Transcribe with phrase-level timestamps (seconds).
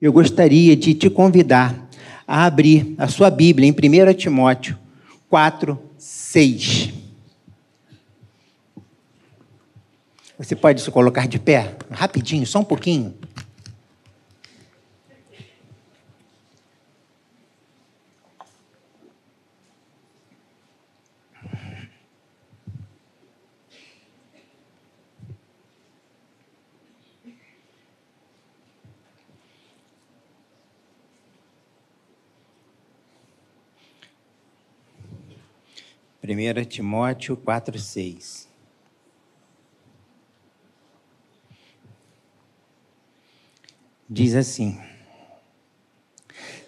[0.00, 1.88] Eu gostaria de te convidar
[2.26, 4.78] a abrir a sua Bíblia em 1 Timóteo
[5.28, 6.92] 4, 6.
[10.38, 11.74] Você pode se colocar de pé?
[11.90, 13.12] Rapidinho, só um pouquinho.
[36.28, 38.48] Primeira Timóteo 4, 6.
[44.06, 44.78] diz assim: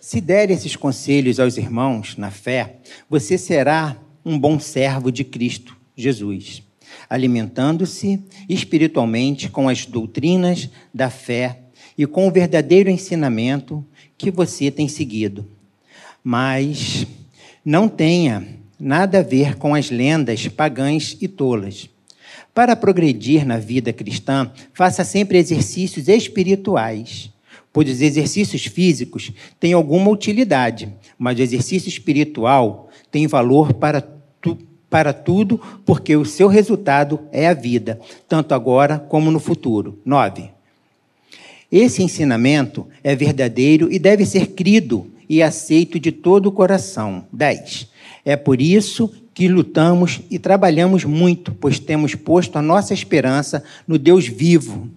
[0.01, 5.77] Se der esses conselhos aos irmãos na fé, você será um bom servo de Cristo
[5.95, 6.63] Jesus,
[7.11, 11.65] alimentando-se espiritualmente com as doutrinas da fé
[11.99, 13.85] e com o verdadeiro ensinamento
[14.17, 15.47] que você tem seguido.
[16.25, 17.07] Mas
[17.63, 21.89] não tenha nada a ver com as lendas pagãs e tolas
[22.55, 27.31] para progredir na vida cristã, faça sempre exercícios espirituais,
[27.73, 34.01] pois os exercícios físicos têm alguma utilidade, mas o exercício espiritual tem valor para,
[34.41, 34.59] tu,
[34.89, 39.99] para tudo, porque o seu resultado é a vida, tanto agora como no futuro.
[40.05, 40.51] 9.
[41.71, 47.25] Esse ensinamento é verdadeiro e deve ser crido e aceito de todo o coração.
[47.33, 47.89] 10.
[48.25, 53.99] É por isso que lutamos e trabalhamos muito, pois temos posto a nossa esperança no
[53.99, 54.91] Deus vivo,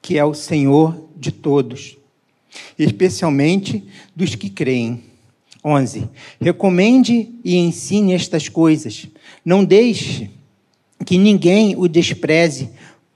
[0.00, 1.96] que é o Senhor de todos,
[2.78, 5.02] especialmente dos que creem.
[5.64, 6.08] 11.
[6.40, 9.06] Recomende e ensine estas coisas.
[9.44, 10.28] Não deixe
[11.06, 12.70] que ninguém o despreze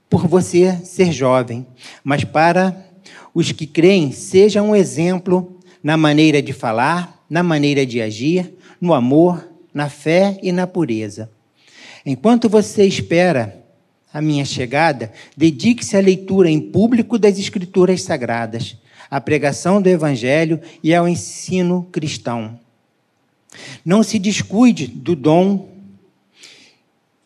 [0.09, 1.67] por você ser jovem,
[2.05, 2.87] mas para
[3.35, 8.95] os que creem, seja um exemplo na maneira de falar, na maneira de agir, no
[8.95, 11.31] amor, na fé e na pureza.
[12.05, 13.65] Enquanto você espera
[14.13, 18.77] a minha chegada, dedique-se à leitura em público das Escrituras Sagradas,
[19.11, 22.59] à pregação do Evangelho e ao ensino cristão.
[23.85, 25.69] Não se descuide do dom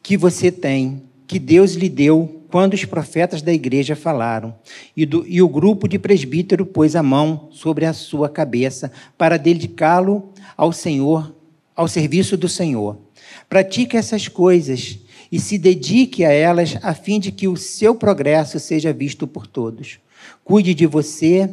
[0.03, 4.55] que você tem, que Deus lhe deu quando os profetas da igreja falaram,
[4.97, 9.37] e, do, e o grupo de presbítero pôs a mão sobre a sua cabeça para
[9.37, 11.34] dedicá-lo ao Senhor
[11.81, 12.99] ao serviço do Senhor.
[13.49, 14.99] Pratique essas coisas
[15.33, 19.47] e se dedique a elas a fim de que o seu progresso seja visto por
[19.47, 19.99] todos.
[20.44, 21.49] Cuide de você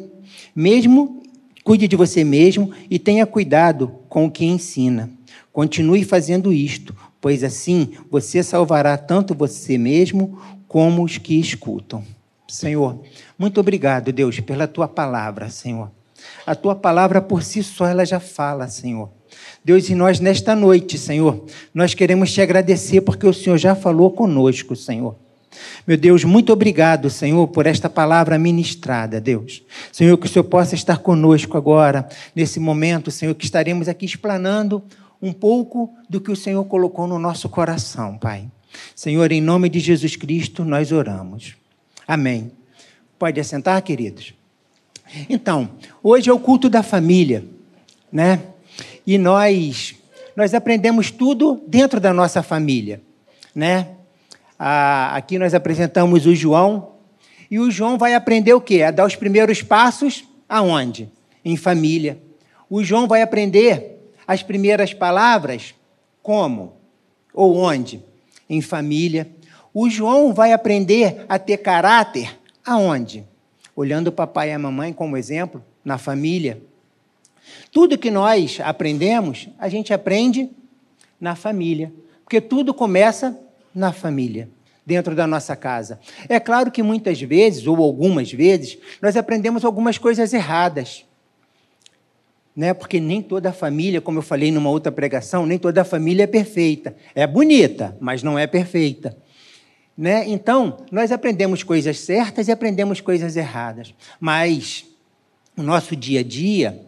[0.53, 1.24] mesmo,
[1.63, 5.09] cuide de você mesmo e tenha cuidado com o que ensina.
[5.53, 10.38] Continue fazendo isto, pois assim você salvará tanto você mesmo
[10.78, 12.04] como os que escutam.
[12.48, 13.02] Senhor,
[13.36, 15.90] muito obrigado, Deus, pela tua palavra, Senhor.
[16.46, 19.10] A tua palavra por si só ela já fala, Senhor.
[19.66, 21.44] Deus, e nós nesta noite, Senhor,
[21.74, 25.16] nós queremos te agradecer porque o Senhor já falou conosco, Senhor.
[25.88, 29.64] Meu Deus, muito obrigado, Senhor, por esta palavra ministrada, Deus.
[29.92, 34.84] Senhor, que o Senhor possa estar conosco agora, nesse momento, Senhor, que estaremos aqui explanando
[35.20, 38.48] um pouco do que o Senhor colocou no nosso coração, Pai.
[38.96, 41.56] Senhor, em nome de Jesus Cristo, nós oramos.
[42.08, 42.52] Amém.
[43.18, 44.34] Pode assentar, queridos?
[45.30, 45.70] Então,
[46.04, 47.46] hoje é o culto da família,
[48.12, 48.42] né?
[49.08, 49.96] e nós
[50.36, 53.02] nós aprendemos tudo dentro da nossa família,
[53.56, 53.88] né?
[54.60, 56.92] Aqui nós apresentamos o João
[57.50, 58.84] e o João vai aprender o quê?
[58.84, 61.10] A dar os primeiros passos aonde?
[61.44, 62.20] Em família.
[62.70, 65.74] O João vai aprender as primeiras palavras
[66.22, 66.76] como
[67.34, 68.04] ou onde?
[68.50, 69.30] Em família.
[69.74, 73.25] O João vai aprender a ter caráter aonde?
[73.75, 76.62] Olhando o papai e a mamãe como exemplo na família.
[77.72, 80.50] Tudo que nós aprendemos, a gente aprende
[81.19, 81.94] na família,
[82.24, 83.38] porque tudo começa
[83.74, 84.50] na família,
[84.86, 86.00] dentro da nossa casa.
[86.28, 91.06] É claro que muitas vezes, ou algumas vezes, nós aprendemos algumas coisas erradas.
[92.57, 92.74] Né?
[92.74, 96.95] Porque nem toda família, como eu falei numa outra pregação, nem toda família é perfeita.
[97.13, 99.15] É bonita, mas não é perfeita.
[99.95, 100.27] Né?
[100.27, 103.94] Então, nós aprendemos coisas certas e aprendemos coisas erradas.
[104.19, 104.86] Mas
[105.56, 106.81] o nosso dia a dia,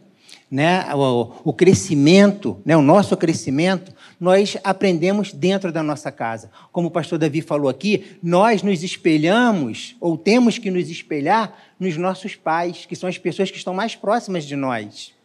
[0.50, 6.50] né, o, o crescimento, né, o nosso crescimento, nós aprendemos dentro da nossa casa.
[6.72, 11.96] Como o pastor Davi falou aqui, nós nos espelhamos, ou temos que nos espelhar nos
[11.96, 15.19] nossos pais, que são as pessoas que estão mais próximas de nós.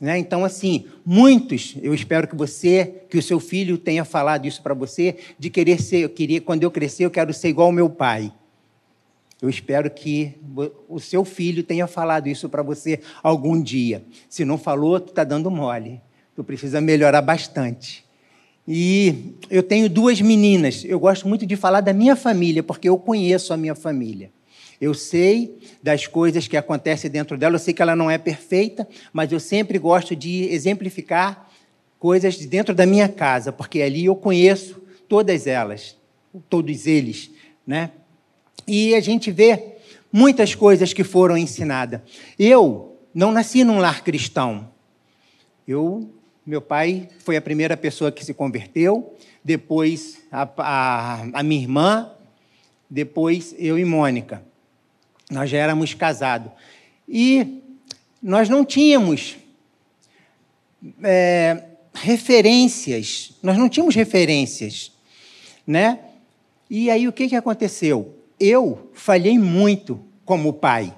[0.00, 0.18] Né?
[0.18, 4.74] Então, assim, muitos, eu espero que você, que o seu filho tenha falado isso para
[4.74, 7.88] você, de querer ser, eu queria, quando eu crescer, eu quero ser igual ao meu
[7.88, 8.32] pai.
[9.40, 10.32] Eu espero que
[10.88, 14.02] o seu filho tenha falado isso para você algum dia.
[14.28, 16.00] Se não falou, tu está dando mole.
[16.34, 18.04] Tu precisa melhorar bastante.
[18.66, 20.82] E eu tenho duas meninas.
[20.84, 24.30] Eu gosto muito de falar da minha família, porque eu conheço a minha família.
[24.84, 28.86] Eu sei das coisas que acontecem dentro dela, eu sei que ela não é perfeita,
[29.14, 31.48] mas eu sempre gosto de exemplificar
[31.98, 34.78] coisas de dentro da minha casa, porque ali eu conheço
[35.08, 35.96] todas elas,
[36.50, 37.30] todos eles,
[37.66, 37.92] né?
[38.68, 39.76] E a gente vê
[40.12, 42.02] muitas coisas que foram ensinadas.
[42.38, 44.68] Eu não nasci num lar cristão.
[45.66, 46.10] Eu
[46.44, 52.10] meu pai foi a primeira pessoa que se converteu, depois a, a, a minha irmã,
[52.90, 54.44] depois eu e Mônica.
[55.34, 56.50] Nós já éramos casados.
[57.08, 57.60] E
[58.22, 59.36] nós não tínhamos
[61.02, 64.92] é, referências, nós não tínhamos referências,
[65.66, 65.98] né?
[66.70, 68.16] E aí o que, que aconteceu?
[68.40, 70.94] Eu falhei muito como pai.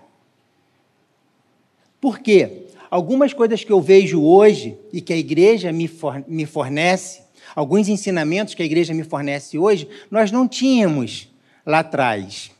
[2.01, 2.67] Por quê?
[2.91, 7.23] algumas coisas que eu vejo hoje e que a igreja me fornece,
[7.55, 11.29] alguns ensinamentos que a igreja me fornece hoje, nós não tínhamos
[11.65, 12.51] lá atrás.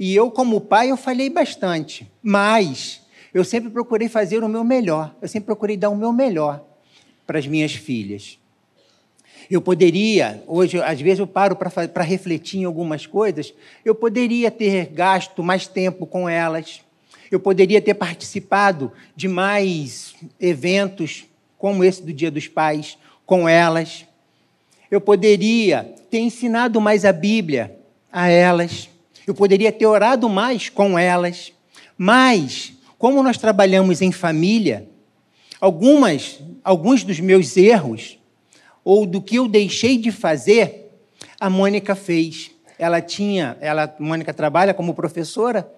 [0.00, 3.02] E eu, como pai, eu falhei bastante, mas
[3.34, 6.64] eu sempre procurei fazer o meu melhor, eu sempre procurei dar o meu melhor
[7.26, 8.38] para as minhas filhas.
[9.50, 13.52] Eu poderia, hoje, às vezes eu paro para refletir em algumas coisas,
[13.84, 16.80] eu poderia ter gasto mais tempo com elas,
[17.30, 21.26] eu poderia ter participado de mais eventos,
[21.58, 22.96] como esse do Dia dos Pais,
[23.26, 24.06] com elas.
[24.90, 27.78] Eu poderia ter ensinado mais a Bíblia
[28.10, 28.88] a elas.
[29.30, 31.52] Eu poderia ter orado mais com elas.
[31.96, 34.88] Mas, como nós trabalhamos em família,
[35.60, 38.18] algumas, alguns dos meus erros,
[38.84, 40.90] ou do que eu deixei de fazer,
[41.38, 42.50] a Mônica fez.
[42.76, 45.72] Ela tinha, ela, Mônica trabalha como professora,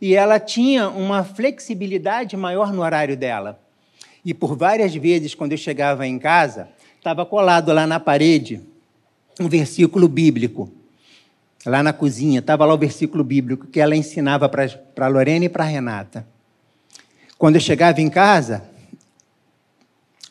[0.00, 3.60] e ela tinha uma flexibilidade maior no horário dela.
[4.24, 6.68] E por várias vezes, quando eu chegava em casa,
[6.98, 8.60] estava colado lá na parede
[9.40, 10.70] um versículo bíblico.
[11.64, 15.64] Lá na cozinha, estava lá o versículo bíblico que ela ensinava para Lorena e para
[15.64, 16.26] Renata.
[17.38, 18.64] Quando eu chegava em casa,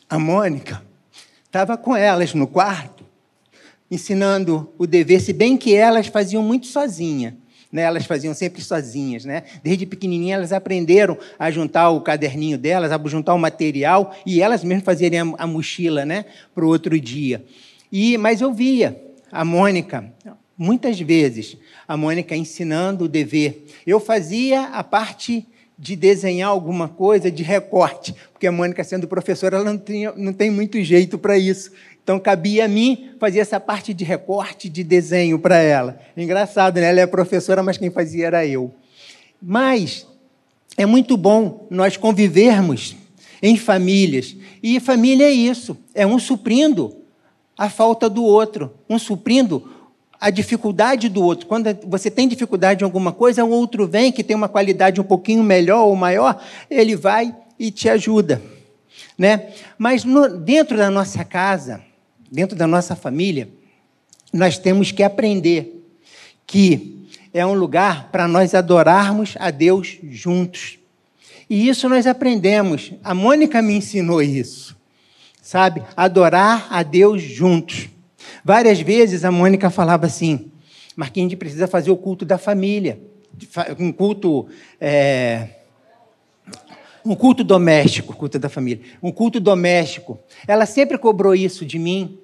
[0.08, 0.82] a Mônica
[1.44, 3.04] estava com elas no quarto,
[3.90, 7.36] ensinando o dever, se bem que elas faziam muito sozinha
[7.72, 9.24] né, elas faziam sempre sozinhas.
[9.24, 9.44] Né?
[9.64, 14.62] Desde pequenininha elas aprenderam a juntar o caderninho delas, a juntar o material, e elas
[14.62, 17.42] mesmas faziam a, mochila né, para o outro dia.
[17.90, 19.00] E Mas eu via
[19.30, 20.12] a Mônica,
[20.56, 21.56] muitas vezes,
[21.86, 23.66] a Mônica ensinando o dever.
[23.86, 25.46] Eu fazia a parte
[25.78, 30.32] de desenhar alguma coisa, de recorte, porque a Mônica, sendo professora, ela não, tinha, não
[30.32, 31.72] tem muito jeito para isso.
[32.02, 36.00] Então cabia a mim fazer essa parte de recorte, de desenho para ela.
[36.16, 36.88] Engraçado, né?
[36.88, 38.72] Ela é professora, mas quem fazia era eu.
[39.40, 40.06] Mas
[40.76, 42.96] é muito bom nós convivermos
[43.42, 44.36] em famílias.
[44.62, 46.96] E família é isso, é um suprindo
[47.56, 49.68] a falta do outro, um suprindo
[50.22, 51.48] a dificuldade do outro.
[51.48, 55.04] Quando você tem dificuldade em alguma coisa, o outro vem que tem uma qualidade um
[55.04, 56.40] pouquinho melhor ou maior,
[56.70, 58.40] ele vai e te ajuda,
[59.18, 59.48] né?
[59.76, 61.82] Mas no, dentro da nossa casa,
[62.30, 63.48] dentro da nossa família,
[64.32, 65.84] nós temos que aprender
[66.46, 70.78] que é um lugar para nós adorarmos a Deus juntos.
[71.50, 72.92] E isso nós aprendemos.
[73.02, 74.76] A Mônica me ensinou isso.
[75.42, 75.82] Sabe?
[75.96, 77.88] Adorar a Deus juntos.
[78.44, 80.50] Várias vezes a Mônica falava assim:
[80.96, 83.00] Marquinhos, a gente precisa fazer o culto da família.
[83.78, 84.46] Um culto.
[84.80, 85.48] É,
[87.04, 90.18] um culto doméstico, culto da família, um culto doméstico.
[90.46, 92.18] Ela sempre cobrou isso de mim,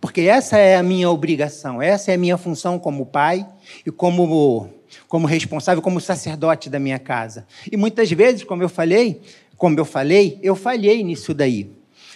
[0.00, 3.46] porque essa é a minha obrigação, essa é a minha função como pai
[3.86, 4.68] e como,
[5.06, 7.46] como responsável, como sacerdote da minha casa.
[7.70, 9.20] E muitas vezes, como eu falei,
[9.56, 11.70] como eu falei, eu falhei nisso daí.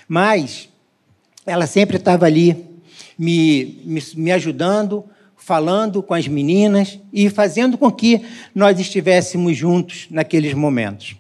[0.09, 0.69] Mas
[1.47, 2.68] ela sempre estava ali
[3.19, 5.05] me, me, me ajudando,
[5.37, 8.23] falando com as meninas e fazendo com que
[8.55, 11.17] nós estivéssemos juntos naqueles momentos.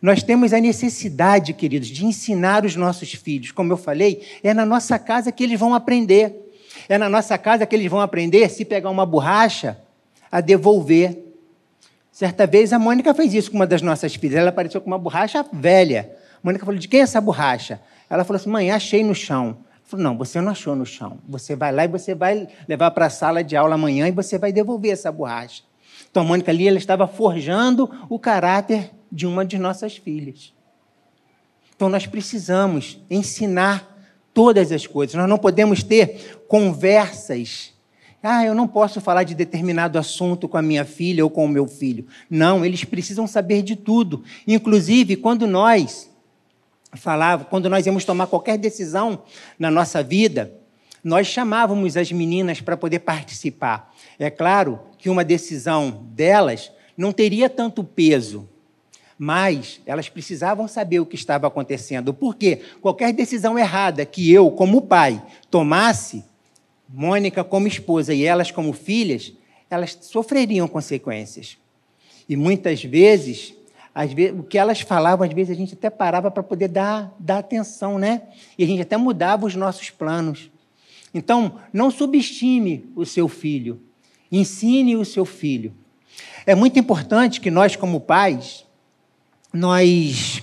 [0.00, 3.52] Nós temos a necessidade, queridos, de ensinar os nossos filhos.
[3.52, 6.34] Como eu falei, é na nossa casa que eles vão aprender.
[6.88, 9.78] É na nossa casa que eles vão aprender, se pegar uma borracha,
[10.32, 11.18] a devolver.
[12.10, 14.38] Certa vez a Mônica fez isso com uma das nossas filhas.
[14.38, 16.10] Ela apareceu com uma borracha velha.
[16.36, 17.80] A Mônica falou: De quem é essa borracha?
[18.08, 19.58] Ela falou assim: Mãe, achei no chão.
[19.90, 21.18] Falou, não, você não achou no chão.
[21.28, 24.38] Você vai lá e você vai levar para a sala de aula amanhã e você
[24.38, 25.64] vai devolver essa borracha.
[26.10, 30.52] Então, a Mônica ali ela estava forjando o caráter de uma de nossas filhas.
[31.74, 33.98] Então nós precisamos ensinar
[34.34, 35.14] todas as coisas.
[35.14, 37.72] Nós não podemos ter conversas
[38.22, 41.48] Ah, eu não posso falar de determinado assunto com a minha filha ou com o
[41.48, 42.06] meu filho.
[42.28, 44.22] Não, eles precisam saber de tudo.
[44.46, 46.09] Inclusive, quando nós
[46.94, 49.22] falava, quando nós íamos tomar qualquer decisão
[49.58, 50.52] na nossa vida,
[51.02, 53.94] nós chamávamos as meninas para poder participar.
[54.18, 58.48] É claro que uma decisão delas não teria tanto peso,
[59.18, 62.12] mas elas precisavam saber o que estava acontecendo.
[62.12, 66.24] Porque qualquer decisão errada que eu, como pai, tomasse,
[66.92, 69.32] Mônica como esposa e elas como filhas,
[69.70, 71.56] elas sofreriam consequências.
[72.28, 73.54] E muitas vezes,
[74.12, 77.38] vezes, o que elas falavam, às vezes a gente até parava para poder dar, dar
[77.38, 78.22] atenção, né?
[78.56, 80.50] E a gente até mudava os nossos planos.
[81.12, 83.80] Então, não subestime o seu filho,
[84.30, 85.74] ensine o seu filho.
[86.46, 88.64] É muito importante que nós, como pais,
[89.52, 90.42] nós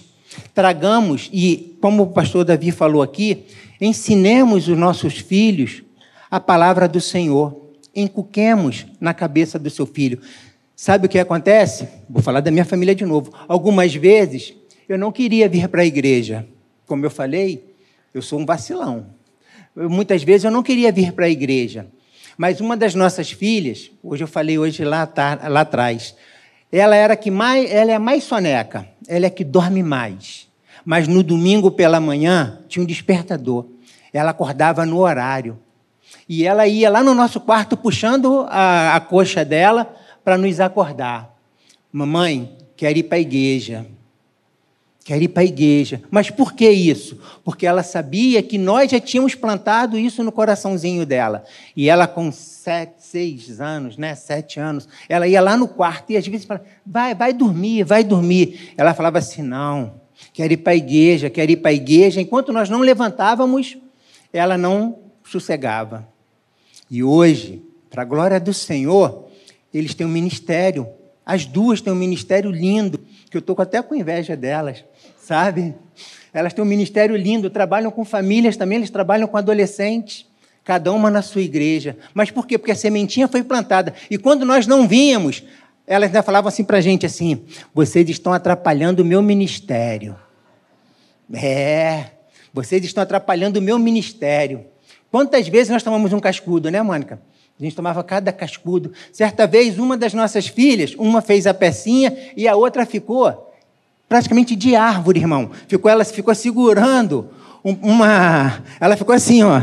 [0.53, 3.45] tragamos, e como o pastor Davi falou aqui,
[3.79, 5.83] ensinemos os nossos filhos
[6.29, 7.65] a palavra do Senhor.
[7.95, 10.21] Encuquemos na cabeça do seu filho.
[10.79, 11.89] Sabe o que acontece?
[12.07, 13.33] Vou falar da minha família de novo.
[13.47, 14.53] Algumas vezes
[14.87, 16.45] eu não queria vir para a igreja.
[16.85, 17.73] Como eu falei,
[18.13, 19.07] eu sou um vacilão.
[19.75, 21.87] Eu, muitas vezes eu não queria vir para a igreja.
[22.37, 25.11] Mas uma das nossas filhas, hoje eu falei hoje lá,
[25.49, 26.15] lá atrás,
[26.71, 30.47] ela era que mais, ela é a mais soneca, ela é que dorme mais.
[30.85, 33.65] Mas no domingo pela manhã tinha um despertador.
[34.13, 35.57] Ela acordava no horário.
[36.29, 39.91] E ela ia lá no nosso quarto puxando a, a coxa dela
[40.27, 41.39] para nos acordar.
[41.89, 43.85] Mamãe, quero ir para a igreja.
[45.05, 46.01] Quero ir para a igreja.
[46.11, 47.17] Mas por que isso?
[47.45, 51.45] Porque ela sabia que nós já tínhamos plantado isso no coraçãozinho dela.
[51.73, 54.15] E ela, com sete, seis anos, né?
[54.15, 58.03] Sete anos, ela ia lá no quarto e às vezes falava, vai, vai dormir, vai
[58.03, 58.73] dormir.
[58.75, 59.93] Ela falava assim: não,
[60.33, 62.19] quero ir para a igreja, quero ir para a igreja.
[62.19, 63.77] Enquanto nós não levantávamos,
[64.33, 66.05] ela não sossegava.
[66.91, 69.26] E hoje, para a glória do Senhor,
[69.77, 70.87] eles têm um ministério.
[71.25, 74.83] As duas têm um ministério lindo, que eu estou até com inveja delas,
[75.19, 75.75] sabe?
[76.33, 80.25] Elas têm um ministério lindo, trabalham com famílias também, eles trabalham com adolescentes,
[80.63, 81.97] cada uma na sua igreja.
[82.13, 82.57] Mas por quê?
[82.57, 83.93] Porque a sementinha foi plantada.
[84.09, 85.43] E quando nós não vínhamos,
[85.85, 87.43] elas ainda falavam assim para a gente assim:
[87.73, 90.15] vocês estão atrapalhando o meu ministério.
[91.33, 92.05] É,
[92.53, 94.65] vocês estão atrapalhando o meu ministério.
[95.11, 97.21] Quantas vezes nós tomamos um cascudo, né, Mônica?
[97.59, 98.91] A gente tomava cada cascudo.
[99.11, 103.51] Certa vez, uma das nossas filhas, uma fez a pecinha e a outra ficou
[104.07, 105.49] praticamente de árvore, irmão.
[105.67, 107.29] Ficou, ela ficou segurando
[107.63, 108.61] uma.
[108.79, 109.61] Ela ficou assim, ó.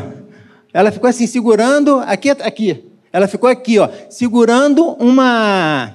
[0.72, 2.00] Ela ficou assim, segurando.
[2.00, 2.84] Aqui, aqui.
[3.12, 5.94] Ela ficou aqui, ó, segurando uma.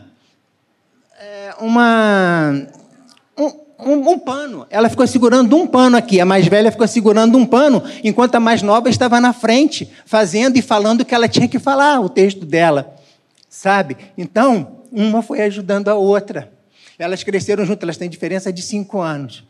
[1.19, 2.65] É, uma
[3.79, 4.67] um, um, pano.
[4.69, 6.19] Ela ficou segurando um pano aqui.
[6.19, 10.57] A mais velha ficou segurando um pano, enquanto a mais nova estava na frente, fazendo
[10.57, 12.95] e falando o que ela tinha que falar, o texto dela.
[13.49, 13.97] Sabe?
[14.17, 16.51] Então, uma foi ajudando a outra.
[16.97, 19.43] Elas cresceram juntas, elas têm diferença de cinco anos.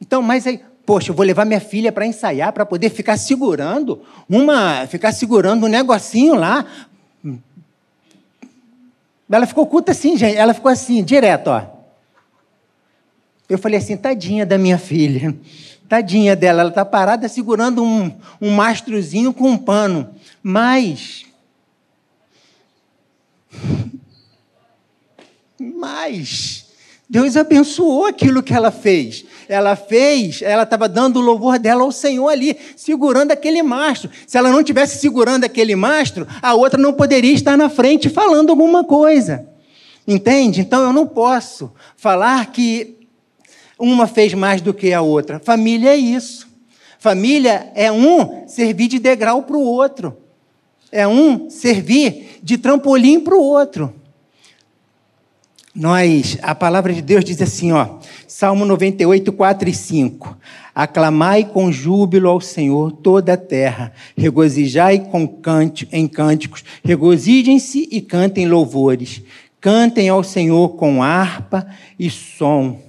[0.00, 4.02] Então, mas aí, poxa, eu vou levar minha filha para ensaiar, para poder ficar segurando
[4.28, 6.64] uma, ficar segurando um negocinho lá.
[9.30, 10.36] Ela ficou oculta assim, gente.
[10.36, 11.75] Ela ficou assim, direto, ó.
[13.48, 15.36] Eu falei assim, tadinha da minha filha,
[15.88, 20.10] tadinha dela, ela está parada segurando um, um mastrozinho com um pano.
[20.42, 21.24] Mas.
[25.58, 26.66] Mas.
[27.08, 29.24] Deus abençoou aquilo que ela fez.
[29.48, 34.10] Ela fez, ela estava dando o louvor dela ao Senhor ali, segurando aquele mastro.
[34.26, 38.50] Se ela não tivesse segurando aquele mastro, a outra não poderia estar na frente falando
[38.50, 39.46] alguma coisa.
[40.06, 40.60] Entende?
[40.60, 42.95] Então eu não posso falar que
[43.78, 45.38] uma fez mais do que a outra.
[45.38, 46.48] Família é isso.
[46.98, 50.16] Família é um servir de degrau para o outro.
[50.90, 53.92] É um servir de trampolim para o outro.
[55.74, 60.38] Nós, a palavra de Deus diz assim, ó, Salmo 98, 4 e 5.
[60.74, 68.00] Aclamai com júbilo ao Senhor toda a terra, regozijai com cântico, em cânticos, regozijem-se e
[68.00, 69.22] cantem louvores.
[69.60, 71.66] Cantem ao Senhor com harpa
[71.98, 72.85] e som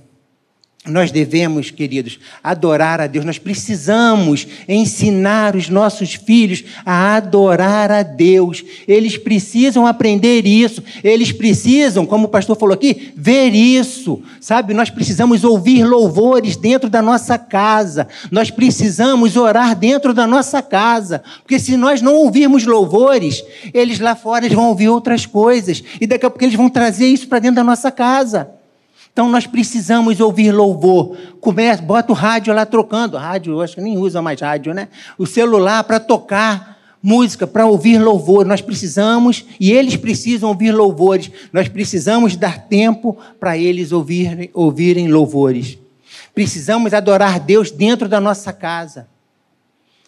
[0.87, 3.25] nós devemos, queridos, adorar a Deus.
[3.25, 8.63] Nós precisamos ensinar os nossos filhos a adorar a Deus.
[8.87, 10.83] Eles precisam aprender isso.
[11.03, 14.21] Eles precisam, como o pastor falou aqui, ver isso.
[14.39, 14.73] Sabe?
[14.73, 18.07] Nós precisamos ouvir louvores dentro da nossa casa.
[18.31, 21.23] Nós precisamos orar dentro da nossa casa.
[21.41, 25.83] Porque se nós não ouvirmos louvores, eles lá fora eles vão ouvir outras coisas.
[25.99, 28.56] E daqui a pouco eles vão trazer isso para dentro da nossa casa.
[29.17, 31.17] Então nós precisamos ouvir louvor.
[31.83, 33.17] bota o rádio lá trocando.
[33.17, 34.89] Rádio, acho que nem usa mais rádio, né?
[35.17, 38.45] O celular para tocar música para ouvir louvor.
[38.45, 41.31] Nós precisamos, e eles precisam ouvir louvores.
[41.51, 45.79] Nós precisamos dar tempo para eles ouvirem, ouvirem louvores.
[46.35, 49.07] Precisamos adorar Deus dentro da nossa casa.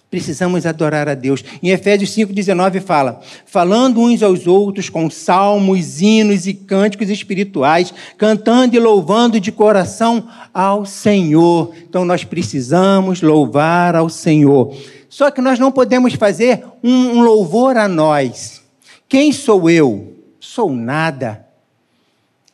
[0.09, 1.43] Precisamos adorar a Deus.
[1.61, 8.75] Em Efésios 5,19 fala: falando uns aos outros com salmos, hinos e cânticos espirituais, cantando
[8.75, 11.75] e louvando de coração ao Senhor.
[11.87, 14.75] Então nós precisamos louvar ao Senhor.
[15.09, 18.63] Só que nós não podemos fazer um louvor a nós.
[19.07, 20.15] Quem sou eu?
[20.39, 21.45] Sou nada.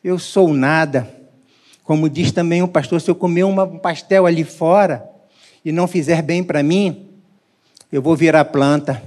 [0.03, 1.09] Eu sou nada.
[1.85, 5.07] Como diz também o pastor, se eu comer um pastel ali fora
[5.63, 7.05] e não fizer bem para mim,
[7.95, 9.01] eu vou virar planta.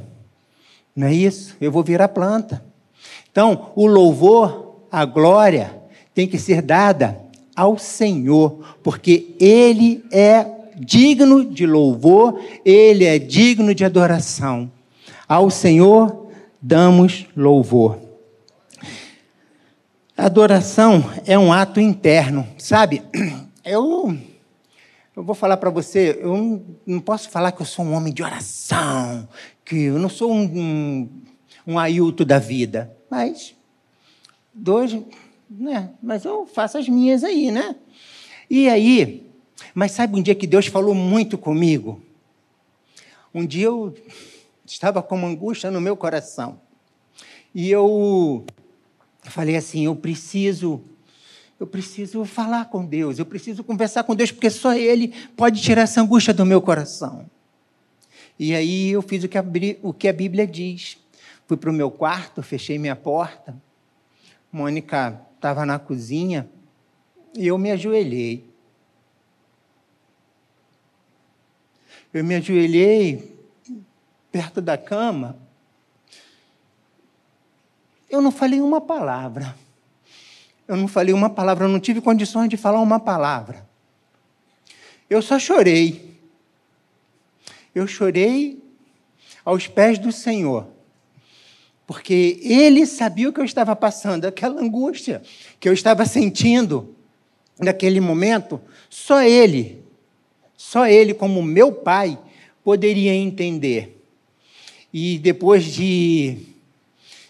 [0.97, 1.55] Não é isso?
[1.61, 2.65] Eu vou virar planta.
[3.31, 5.79] Então, o louvor, a glória,
[6.15, 7.21] tem que ser dada
[7.55, 14.73] ao Senhor, porque Ele é digno de louvor, Ele é digno de adoração.
[15.29, 17.99] Ao Senhor damos louvor.
[20.17, 23.03] Adoração é um ato interno, sabe?
[23.63, 24.17] Eu
[25.19, 28.23] eu vou falar para você, eu não, posso falar que eu sou um homem de
[28.23, 29.29] oração,
[29.65, 30.45] que eu não sou um,
[31.67, 33.53] um, um da vida, mas
[34.55, 34.97] dois,
[35.51, 35.91] né?
[36.01, 37.75] Mas eu faço as minhas aí, né?
[38.49, 39.29] E aí,
[39.75, 42.01] mas sabe um dia que Deus falou muito comigo?
[43.35, 43.93] Um dia eu
[44.65, 46.61] estava com uma angústia no meu coração.
[47.53, 48.47] E eu
[49.25, 50.81] falei assim, eu preciso
[51.59, 55.83] eu preciso falar com Deus, eu preciso conversar com Deus, porque só Ele pode tirar
[55.83, 57.29] essa angústia do meu coração.
[58.39, 59.45] E aí eu fiz o que a,
[59.83, 60.97] o que a Bíblia diz.
[61.47, 63.57] Fui para o meu quarto, fechei minha porta.
[64.53, 66.49] Mônica estava na cozinha
[67.35, 68.49] e eu me ajoelhei.
[72.15, 73.37] Eu me ajoelhei
[74.31, 75.37] perto da cama.
[78.09, 79.55] Eu não falei uma palavra.
[80.69, 83.67] Eu não falei uma palavra, eu não tive condições de falar uma palavra.
[85.09, 86.15] Eu só chorei.
[87.75, 88.63] Eu chorei
[89.43, 90.69] aos pés do Senhor.
[91.87, 95.23] Porque Ele sabia o que eu estava passando, aquela angústia
[95.59, 96.95] que eu estava sentindo
[97.59, 99.83] naquele momento, só Ele,
[100.55, 102.19] só Ele, como meu Pai,
[102.63, 104.05] poderia entender.
[104.93, 106.41] E depois de,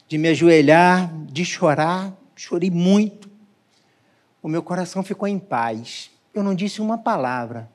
[0.08, 3.27] de me ajoelhar, de chorar, chorei muito,
[4.48, 6.10] o meu coração ficou em paz.
[6.32, 7.68] Eu não disse uma palavra,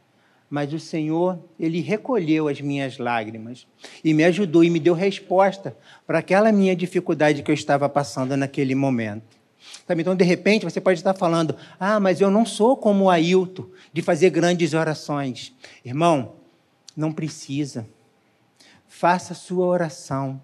[0.50, 3.68] mas o Senhor, Ele recolheu as minhas lágrimas
[4.04, 8.36] e me ajudou e me deu resposta para aquela minha dificuldade que eu estava passando
[8.36, 9.38] naquele momento.
[9.88, 13.68] Então, de repente, você pode estar falando: ah, mas eu não sou como o Ailton,
[13.94, 15.54] de fazer grandes orações.
[15.86, 16.38] Irmão,
[16.98, 17.88] não precisa.
[18.88, 20.42] Faça a sua oração.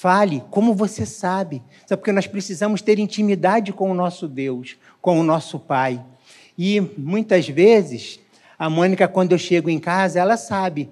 [0.00, 1.62] Fale como você sabe.
[1.86, 6.02] Sabe porque nós precisamos ter intimidade com o nosso Deus, com o nosso Pai.
[6.56, 8.18] E muitas vezes,
[8.58, 10.88] a Mônica, quando eu chego em casa, ela sabe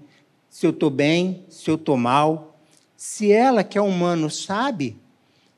[0.50, 2.60] se eu estou bem, se eu estou mal.
[2.98, 4.98] Se ela, que é humano, sabe,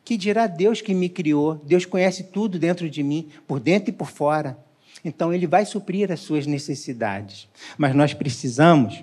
[0.04, 1.56] que dirá Deus que me criou.
[1.56, 4.56] Deus conhece tudo dentro de mim, por dentro e por fora.
[5.04, 7.48] Então, Ele vai suprir as suas necessidades.
[7.76, 9.02] Mas nós precisamos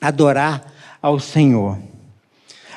[0.00, 1.78] adorar ao Senhor.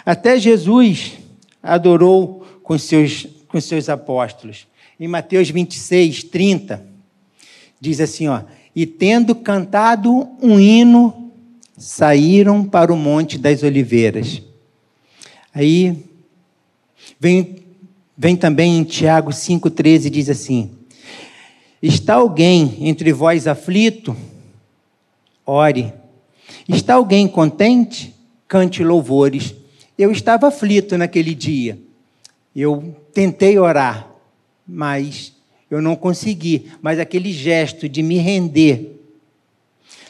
[0.06, 1.14] Até Jesus
[1.62, 4.68] adorou com seus, com seus apóstolos.
[5.00, 6.86] Em Mateus 26, 30,
[7.80, 8.42] diz assim: ó,
[8.76, 11.32] E tendo cantado um hino,
[11.78, 14.42] saíram para o Monte das Oliveiras.
[15.54, 16.04] Aí
[17.20, 17.64] vem,
[18.18, 20.72] vem também em Tiago 5,13, diz assim:
[21.82, 24.16] Está alguém entre vós aflito?
[25.46, 25.94] Ore.
[26.68, 28.14] Está alguém contente?
[28.48, 29.54] Cante louvores.
[30.04, 31.80] Eu estava aflito naquele dia.
[32.54, 34.12] Eu tentei orar,
[34.68, 35.32] mas
[35.72, 36.70] eu não consegui.
[36.82, 39.00] Mas aquele gesto de me render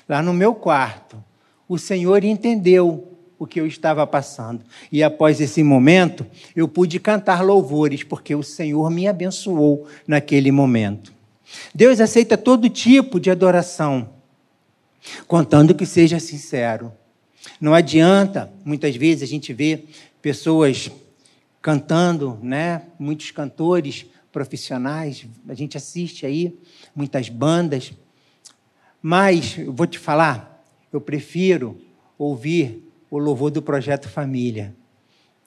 [0.10, 1.24] lá no meu quarto,
[1.70, 4.64] o Senhor entendeu o que eu estava passando.
[4.92, 6.26] E após esse momento,
[6.56, 11.14] eu pude cantar louvores, porque o Senhor me abençoou naquele momento.
[11.74, 14.10] Deus aceita todo tipo de adoração,
[15.28, 16.92] contando que seja sincero.
[17.60, 19.86] Não adianta, muitas vezes a gente vê
[20.22, 20.92] pessoas
[21.62, 22.84] cantando, né?
[23.00, 26.58] Muitos cantores profissionais, a gente assiste aí
[26.96, 27.94] muitas bandas.
[29.02, 31.80] Mas eu vou te falar, eu prefiro
[32.18, 34.76] ouvir o louvor do projeto Família.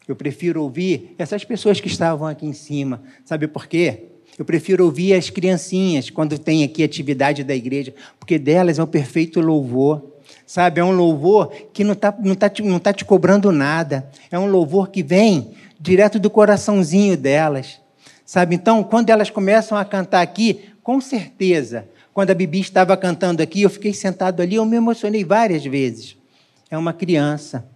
[0.06, 3.02] Eu prefiro ouvir essas pessoas que estavam aqui em cima.
[3.24, 4.04] Sabe por quê?
[4.38, 8.86] Eu prefiro ouvir as criancinhas quando tem aqui atividade da igreja, porque delas é o
[8.86, 10.15] perfeito louvor.
[10.46, 10.80] Sabe?
[10.80, 14.08] É um louvor que não está não tá, não tá te cobrando nada.
[14.30, 17.80] É um louvor que vem direto do coraçãozinho delas,
[18.24, 18.54] sabe?
[18.54, 23.62] Então, quando elas começam a cantar aqui, com certeza, quando a Bibi estava cantando aqui,
[23.62, 26.16] eu fiquei sentado ali, eu me emocionei várias vezes.
[26.70, 27.66] É uma criança.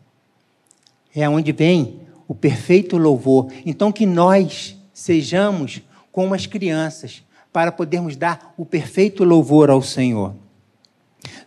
[1.14, 3.52] É onde vem o perfeito louvor.
[3.66, 10.34] Então, que nós sejamos como as crianças, para podermos dar o perfeito louvor ao Senhor.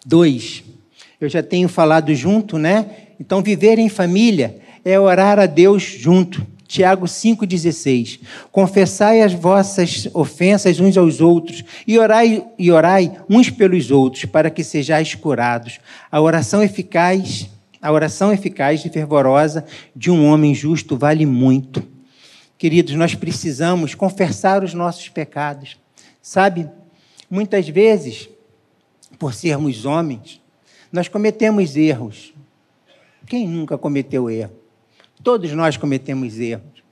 [0.06, 0.64] Dois,
[1.26, 2.86] eu já tenho falado junto, né?
[3.20, 6.46] Então, viver em família é orar a Deus junto.
[6.68, 8.20] Tiago 5,16.
[8.52, 14.50] Confessai as vossas ofensas uns aos outros e orai, e orai uns pelos outros, para
[14.50, 15.80] que sejais curados.
[16.12, 17.48] A oração eficaz,
[17.82, 21.84] a oração eficaz e fervorosa de um homem justo vale muito.
[22.58, 25.78] Queridos, nós precisamos confessar os nossos pecados.
[26.22, 26.68] Sabe,
[27.30, 28.30] muitas vezes,
[29.20, 30.42] por sermos homens,
[30.94, 32.34] nós cometemos erros.
[33.26, 34.54] Quem nunca cometeu erro?
[35.24, 36.84] Todos nós cometemos erros.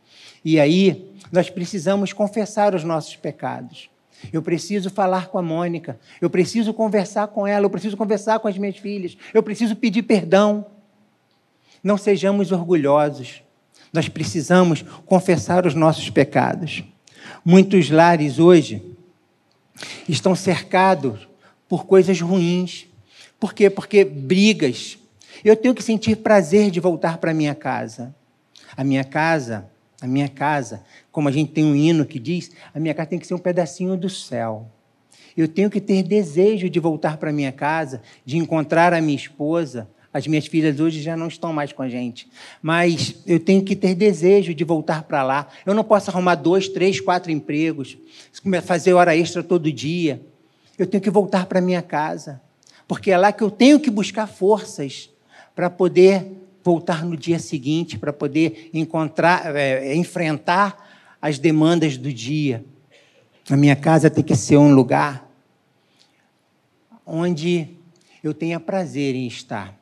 [0.44, 3.92] E aí, nós precisamos confessar os nossos pecados.
[4.34, 8.48] Eu preciso falar com a Mônica, eu preciso conversar com ela, eu preciso conversar com
[8.48, 10.66] as minhas filhas, eu preciso pedir perdão.
[11.84, 13.44] Não sejamos orgulhosos.
[13.94, 16.84] Nós precisamos confessar os nossos pecados.
[17.46, 18.82] Muitos lares hoje
[20.08, 21.28] estão cercados
[21.68, 22.88] por coisas ruins.
[23.41, 23.71] Por quê?
[23.71, 24.99] Porque brigas.
[25.43, 28.13] Eu tenho que sentir prazer de voltar para minha casa.
[28.77, 29.67] A minha casa,
[29.99, 33.17] a minha casa, como a gente tem um hino que diz, a minha casa tem
[33.17, 34.69] que ser um pedacinho do céu.
[35.36, 39.89] Eu tenho que ter desejo de voltar para minha casa, de encontrar a minha esposa.
[40.13, 42.30] As minhas filhas hoje já não estão mais com a gente,
[42.62, 45.47] mas eu tenho que ter desejo de voltar para lá.
[45.65, 47.97] Eu não posso arrumar dois, três, quatro empregos,
[48.62, 50.21] fazer hora extra todo dia.
[50.77, 52.39] Eu tenho que voltar para minha casa,
[52.91, 55.10] porque é lá que eu tenho que buscar forças
[55.56, 56.30] para poder
[56.62, 62.65] voltar no dia seguinte para poder encontrar, é, enfrentar as demandas do dia.
[63.49, 65.25] A minha casa tem que ser um lugar
[67.06, 67.69] onde
[68.21, 69.73] eu tenha prazer em estar.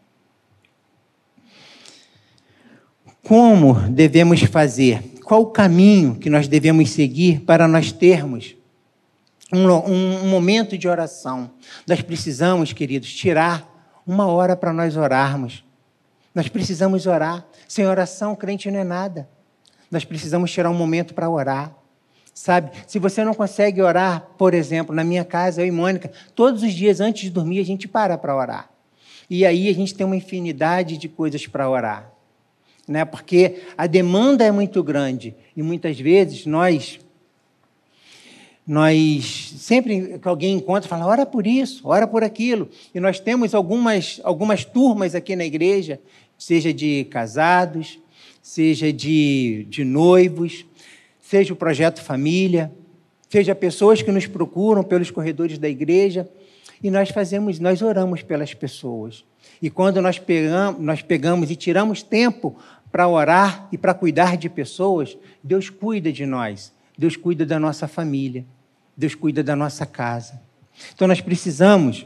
[3.23, 5.01] Como devemos fazer?
[5.23, 8.55] Qual o caminho que nós devemos seguir para nós termos
[9.51, 11.51] um, um, momento de oração?
[11.87, 15.63] Nós precisamos, queridos, tirar uma hora para nós orarmos
[16.33, 17.45] nós precisamos orar.
[17.67, 19.29] Sem oração, crente não é nada.
[19.91, 21.75] Nós precisamos tirar um momento para orar.
[22.33, 22.71] Sabe?
[22.87, 26.73] Se você não consegue orar, por exemplo, na minha casa, eu e Mônica, todos os
[26.73, 28.69] dias antes de dormir a gente para para orar.
[29.29, 32.09] E aí a gente tem uma infinidade de coisas para orar.
[32.87, 33.03] Né?
[33.03, 36.99] Porque a demanda é muito grande e muitas vezes nós
[38.69, 42.69] nós sempre que alguém encontra, fala, ora por isso, ora por aquilo.
[42.93, 45.99] E nós temos algumas, algumas turmas aqui na igreja,
[46.37, 47.97] seja de casados,
[48.43, 50.67] seja de, de noivos,
[51.19, 52.71] seja o projeto família,
[53.27, 56.29] seja pessoas que nos procuram pelos corredores da igreja.
[56.83, 59.25] E nós fazemos, nós oramos pelas pessoas.
[59.59, 62.55] E quando nós pegamos, nós pegamos e tiramos tempo
[62.91, 67.87] para orar e para cuidar de pessoas, Deus cuida de nós, Deus cuida da nossa
[67.87, 68.45] família.
[68.99, 70.41] Deus cuida da nossa casa.
[70.93, 72.05] Então nós precisamos,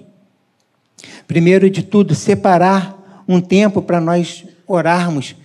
[1.27, 5.35] primeiro de tudo, separar um tempo para nós orarmos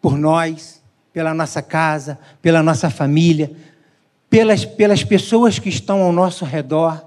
[0.00, 3.52] por nós, pela nossa casa, pela nossa família,
[4.30, 7.06] pelas, pelas pessoas que estão ao nosso redor.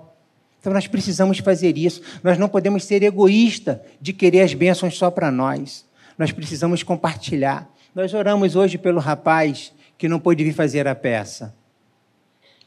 [0.60, 2.00] Então nós precisamos fazer isso.
[2.24, 5.88] Nós não podemos ser egoístas de querer as bênçãos só para nós.
[6.20, 7.68] Nós precisamos compartilhar.
[7.96, 11.52] Nós oramos hoje pelo rapaz que não pôde vir fazer a peça.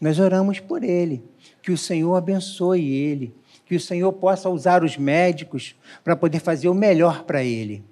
[0.00, 1.22] Nós oramos por ele,
[1.62, 3.34] que o Senhor abençoe ele,
[3.66, 7.84] que o Senhor possa usar os médicos para poder fazer o melhor para ele.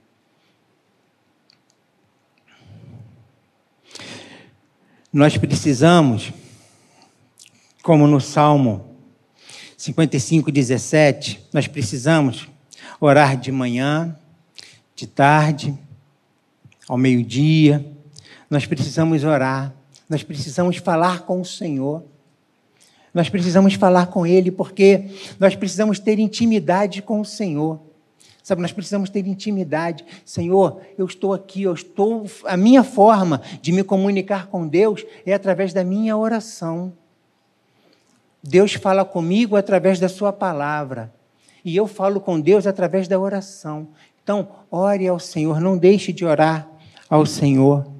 [5.12, 6.33] Nós precisamos,
[7.83, 8.97] como no Salmo
[9.77, 12.49] 55, 17, nós precisamos
[13.01, 14.18] orar de manhã,
[14.97, 15.79] de tarde,
[16.88, 17.87] ao meio-dia.
[18.51, 19.75] Nós precisamos orar
[20.09, 22.03] nós precisamos falar com o Senhor.
[23.12, 27.81] Nós precisamos falar com Ele, porque nós precisamos ter intimidade com o Senhor.
[28.42, 30.05] Sabe, nós precisamos ter intimidade.
[30.25, 32.25] Senhor, eu estou aqui, eu estou.
[32.44, 36.94] A minha forma de me comunicar com Deus é através da minha oração.
[38.42, 41.12] Deus fala comigo através da Sua palavra.
[41.62, 43.88] E eu falo com Deus através da oração.
[44.23, 46.66] Então, ore ao Senhor, não deixe de orar
[47.11, 47.97] ao Senhor.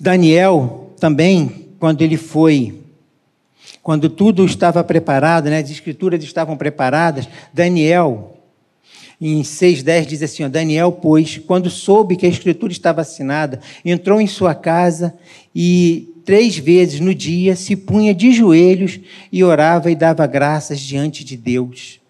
[0.00, 2.86] Daniel também, quando ele foi
[3.86, 8.36] quando tudo estava preparado, né, as escrituras estavam preparadas, Daniel,
[9.20, 14.20] em 6,10 diz assim: ó, Daniel, pois, quando soube que a escritura estava assinada, entrou
[14.20, 15.14] em sua casa
[15.54, 18.98] e três vezes no dia se punha de joelhos
[19.30, 22.00] e orava e dava graças diante de Deus,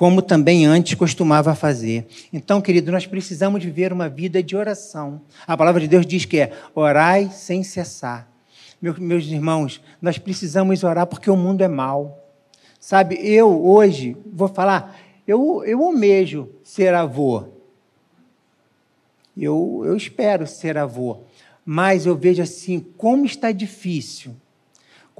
[0.00, 2.06] como também antes costumava fazer.
[2.32, 5.20] Então, querido, nós precisamos viver uma vida de oração.
[5.46, 8.26] A palavra de Deus diz que é orai sem cessar.
[8.80, 12.18] Meus irmãos, nós precisamos orar porque o mundo é mau.
[12.80, 17.44] Sabe, eu hoje vou falar, eu, eu almejo ser avô.
[19.36, 21.24] Eu, eu espero ser avô.
[21.62, 24.34] Mas eu vejo assim, como está difícil.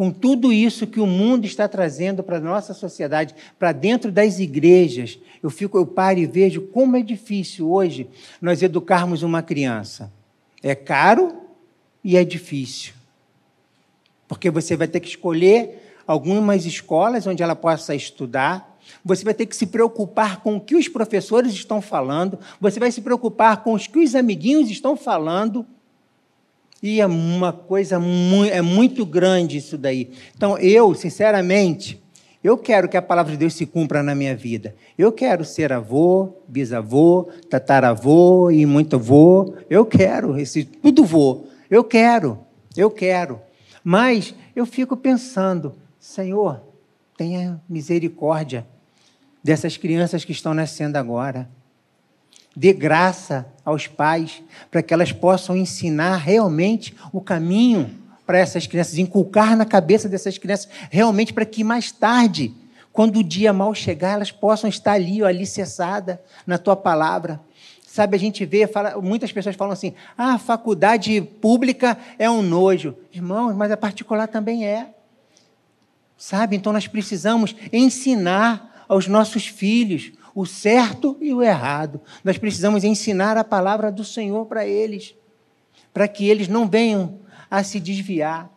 [0.00, 4.38] Com tudo isso que o mundo está trazendo para a nossa sociedade, para dentro das
[4.38, 8.08] igrejas, eu fico, eu paro e vejo como é difícil hoje
[8.40, 10.10] nós educarmos uma criança.
[10.62, 11.34] É caro
[12.02, 12.94] e é difícil
[14.26, 18.80] porque você vai ter que escolher algumas escolas onde ela possa estudar.
[19.04, 22.38] Você vai ter que se preocupar com o que os professores estão falando.
[22.58, 25.66] Você vai se preocupar com o que os amiguinhos estão falando.
[26.82, 30.10] E é uma coisa muito, é muito grande isso daí.
[30.34, 32.00] Então, eu, sinceramente,
[32.42, 34.74] eu quero que a palavra de Deus se cumpra na minha vida.
[34.96, 39.54] Eu quero ser avô, bisavô, tataravô e muito avô.
[39.68, 41.44] Eu quero, esse, tudo vô.
[41.70, 42.38] Eu quero,
[42.74, 43.40] eu quero.
[43.84, 46.62] Mas eu fico pensando, Senhor,
[47.16, 48.66] tenha misericórdia
[49.44, 51.46] dessas crianças que estão nascendo agora.
[52.54, 58.98] Dê graça aos pais para que elas possam ensinar realmente o caminho para essas crianças,
[58.98, 62.54] inculcar na cabeça dessas crianças realmente para que mais tarde,
[62.92, 67.40] quando o dia mal chegar, elas possam estar ali, ó, alicerçadas na tua palavra.
[67.86, 72.40] Sabe, a gente vê, fala, muitas pessoas falam assim: ah, a faculdade pública é um
[72.40, 72.94] nojo.
[73.12, 74.94] Irmãos, mas a particular também é.
[76.16, 82.00] Sabe, então nós precisamos ensinar aos nossos filhos o certo e o errado.
[82.24, 85.14] Nós precisamos ensinar a palavra do Senhor para eles,
[85.92, 88.50] para que eles não venham a se desviar,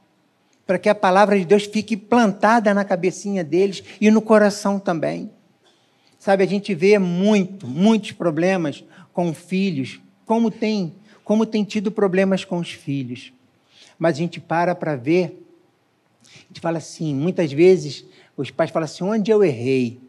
[0.66, 5.30] para que a palavra de Deus fique plantada na cabecinha deles e no coração também.
[6.18, 12.46] Sabe, a gente vê muito, muitos problemas com filhos, como tem, como tem tido problemas
[12.46, 13.34] com os filhos.
[14.00, 15.46] Mas a gente para para ver,
[16.34, 18.06] a gente fala assim, muitas vezes
[18.38, 20.00] os pais falam assim, onde eu errei?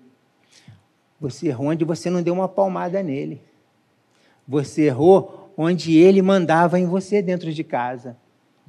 [1.24, 3.40] Você errou onde você não deu uma palmada nele.
[4.46, 8.14] Você errou onde ele mandava em você dentro de casa.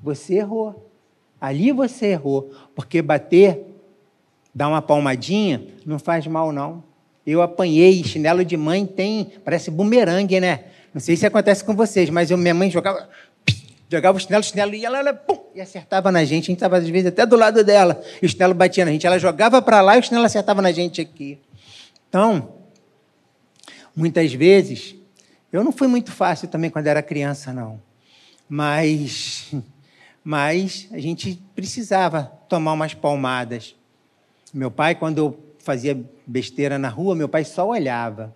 [0.01, 0.89] Você errou.
[1.41, 3.61] Ali você errou, porque bater,
[4.53, 6.81] dar uma palmadinha, não faz mal não.
[7.27, 10.63] Eu apanhei, chinelo de mãe tem, parece bumerangue, né?
[10.93, 13.09] Não sei se acontece com vocês, mas eu, minha mãe jogava,
[13.89, 16.45] jogava o chinelo, o chinelo ia lá, ela, pum, e acertava na gente.
[16.45, 19.05] A gente estava, às vezes, até do lado dela, e o chinelo batia na gente.
[19.05, 21.37] Ela jogava para lá e o chinelo acertava na gente aqui.
[22.15, 22.61] Então,
[23.93, 24.95] muitas vezes,
[25.51, 27.81] eu não fui muito fácil também quando era criança, não.
[28.47, 29.53] Mas,
[30.23, 33.75] mas a gente precisava tomar umas palmadas.
[34.53, 38.33] Meu pai, quando eu fazia besteira na rua, meu pai só olhava.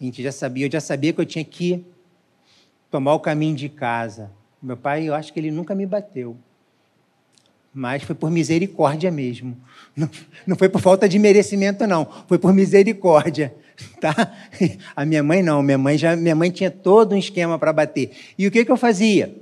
[0.00, 1.84] A gente já sabia, eu já sabia que eu tinha que
[2.90, 4.30] tomar o caminho de casa.
[4.62, 6.38] Meu pai, eu acho que ele nunca me bateu.
[7.72, 9.56] Mas foi por misericórdia mesmo.
[9.96, 10.10] Não,
[10.46, 12.06] não foi por falta de merecimento, não.
[12.26, 13.54] Foi por misericórdia.
[13.98, 14.34] Tá?
[14.94, 15.62] A minha mãe não.
[15.62, 18.10] Minha mãe, já, minha mãe tinha todo um esquema para bater.
[18.36, 19.34] E o que, que eu fazia?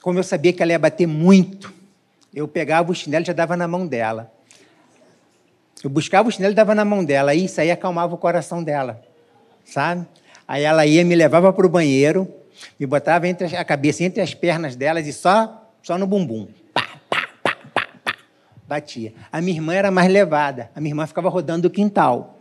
[0.00, 1.70] Como eu sabia que ela ia bater muito,
[2.34, 4.32] eu pegava o chinelo e já dava na mão dela.
[5.84, 8.62] Eu buscava o chinelo e dava na mão dela, e isso aí acalmava o coração
[8.64, 9.02] dela,
[9.64, 10.06] sabe?
[10.46, 12.26] Aí ela ia, me levava para o banheiro,
[12.80, 16.48] me botava entre a cabeça entre as pernas delas e só, só no bumbum.
[18.72, 19.12] Batia.
[19.30, 20.70] A minha irmã era mais levada.
[20.74, 22.38] A minha irmã ficava rodando o quintal.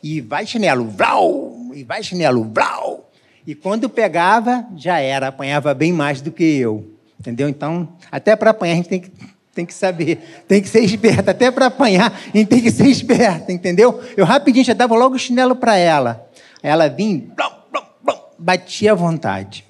[0.00, 1.56] E vai chinelo, vlau!
[1.74, 3.10] E vai chinelo, vlau!
[3.44, 6.88] E quando pegava, já era, apanhava bem mais do que eu.
[7.18, 7.48] Entendeu?
[7.48, 9.10] Então, até para apanhar, a gente tem que
[9.52, 11.30] tem que saber, tem que ser esperto.
[11.30, 14.00] Até para apanhar, a gente tem que ser esperto, entendeu?
[14.16, 16.30] Eu rapidinho já dava logo o chinelo para ela.
[16.62, 19.64] Ela vinha, blum, blum, blum, batia à vontade.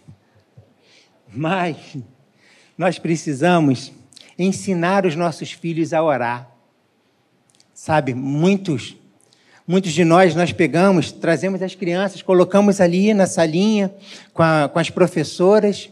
[1.33, 1.77] Mas
[2.77, 3.93] nós precisamos
[4.39, 6.51] ensinar os nossos filhos a orar.
[7.75, 8.97] Sabe, muitos,
[9.67, 13.95] muitos de nós, nós pegamos, trazemos as crianças, colocamos ali na salinha
[14.33, 15.91] com, a, com as professoras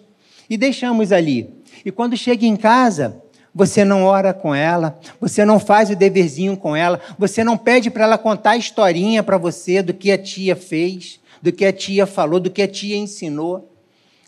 [0.48, 1.50] e deixamos ali.
[1.84, 3.22] E quando chega em casa,
[3.54, 7.90] você não ora com ela, você não faz o deverzinho com ela, você não pede
[7.90, 11.72] para ela contar a historinha para você do que a tia fez, do que a
[11.72, 13.70] tia falou, do que a tia ensinou.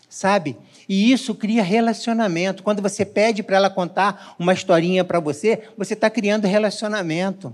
[0.07, 0.55] Sabe?
[0.87, 2.63] E isso cria relacionamento.
[2.63, 7.53] Quando você pede para ela contar uma historinha para você, você está criando relacionamento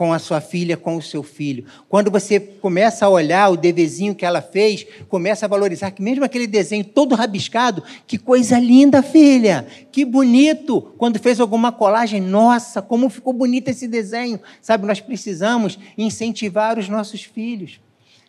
[0.00, 1.66] com a sua filha, com o seu filho.
[1.86, 6.24] Quando você começa a olhar o devezinho que ela fez, começa a valorizar que mesmo
[6.24, 10.80] aquele desenho todo rabiscado, que coisa linda, filha, que bonito.
[10.96, 14.40] Quando fez alguma colagem, nossa, como ficou bonito esse desenho.
[14.62, 17.78] Sabe, nós precisamos incentivar os nossos filhos,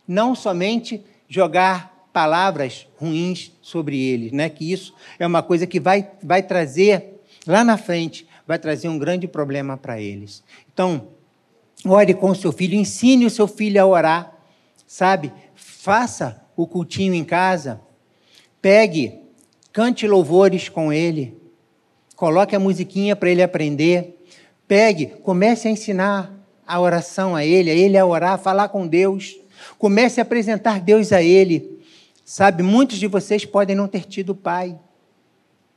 [0.06, 4.50] não somente jogar palavras ruins sobre eles, né?
[4.50, 9.00] Que isso é uma coisa que vai vai trazer lá na frente, vai trazer um
[9.00, 10.44] grande problema para eles.
[10.74, 11.08] Então,
[11.86, 14.34] Ore com seu filho, ensine o seu filho a orar,
[14.86, 15.34] sabe?
[15.56, 17.82] Faça o cultinho em casa.
[18.62, 19.20] Pegue,
[19.74, 21.36] cante louvores com ele.
[22.16, 24.24] Coloque a musiquinha para ele aprender.
[24.68, 26.32] Pegue, comece a ensinar
[26.68, 29.40] a oração a ele, a ele a orar, a falar com Deus.
[29.80, 31.71] Comece a apresentar Deus a ele.
[32.32, 34.80] Sabe, muitos de vocês podem não ter tido pai,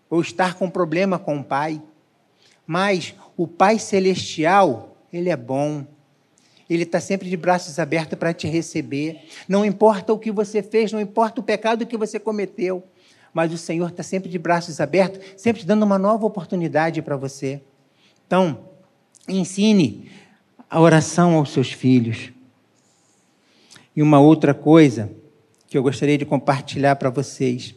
[0.09, 1.83] ou estar com problema com o pai,
[2.65, 5.85] mas o Pai Celestial, ele é bom,
[6.71, 9.27] ele está sempre de braços abertos para te receber.
[9.49, 12.85] Não importa o que você fez, não importa o pecado que você cometeu,
[13.33, 17.61] mas o Senhor está sempre de braços abertos, sempre dando uma nova oportunidade para você.
[18.29, 18.69] Então,
[19.29, 20.09] ensine
[20.71, 22.33] a oração aos seus filhos.
[23.97, 25.24] E uma outra coisa
[25.75, 27.75] que eu gostaria de compartilhar para vocês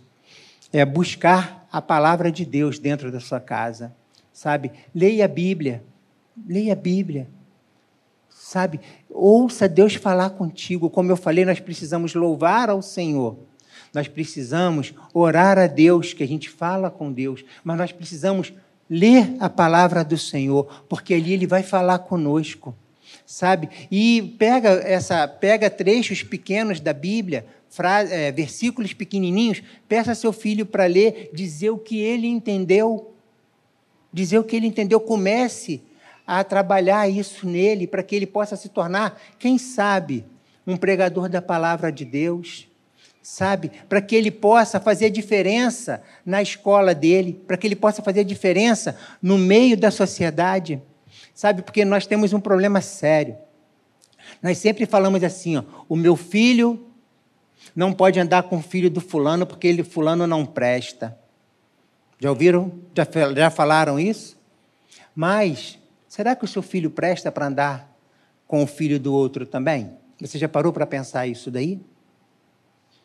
[0.72, 3.92] é buscar a palavra de Deus dentro da sua casa.
[4.32, 4.72] Sabe?
[4.94, 5.84] Leia a Bíblia.
[6.48, 7.28] Leia a Bíblia
[8.30, 8.80] sabe?
[9.10, 10.92] Ouça Deus falar contigo.
[10.92, 13.36] Como eu falei, nós precisamos louvar ao Senhor.
[13.92, 18.54] Nós precisamos orar a Deus, que a gente fala com Deus, mas nós precisamos
[18.88, 22.76] ler a palavra do Senhor, porque ali ele vai falar conosco,
[23.28, 23.70] sabe?
[23.92, 27.46] E pega essa, pega trechos pequenos da Bíblia,
[28.10, 33.13] é, versículos pequenininhos, peça seu filho para ler, dizer o que ele entendeu,
[34.13, 35.02] dizer o que ele entendeu.
[35.02, 35.82] Comece
[36.26, 40.26] a trabalhar isso nele para que ele possa se tornar, quem sabe,
[40.66, 42.70] um pregador da palavra de Deus,
[43.22, 43.72] sabe?
[43.90, 48.98] Para que ele possa fazer diferença na escola dele, para que ele possa fazer diferença
[49.22, 50.82] no meio da sociedade,
[51.38, 51.62] sabe?
[51.62, 53.38] Porque nós temos um problema sério.
[54.41, 56.88] Nós sempre falamos assim, ó, o meu filho
[57.76, 61.17] não pode andar com o filho do fulano porque ele fulano não presta.
[62.19, 62.71] Já ouviram?
[62.95, 64.36] Já, já falaram isso?
[65.15, 67.95] Mas Será que o seu filho presta para andar
[68.47, 69.91] com o filho do outro também?
[70.19, 71.80] Você já parou para pensar isso daí?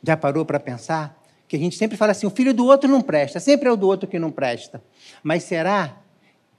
[0.02, 1.20] Já parou para pensar?
[1.46, 3.76] Que a gente sempre fala assim: o filho do outro não presta, sempre é o
[3.76, 4.82] do outro que não presta.
[5.22, 5.98] Mas será